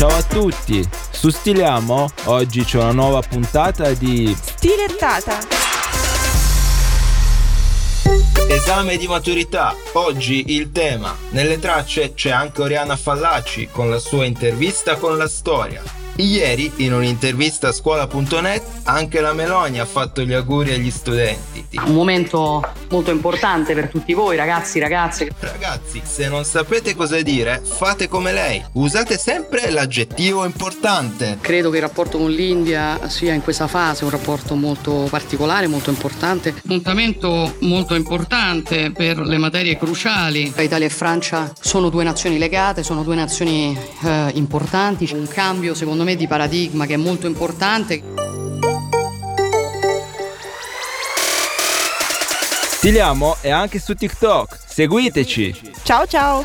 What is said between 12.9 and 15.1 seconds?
Fallaci con la sua intervista